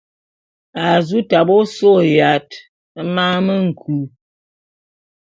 A 0.83 0.85
zu 1.07 1.19
tabe 1.29 1.53
ôsôé 1.61 2.05
yat 2.17 2.49
e 2.99 3.01
mane 3.15 3.39
me 3.45 3.53
nku. 3.67 3.95